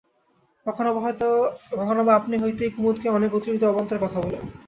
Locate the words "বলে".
4.21-4.37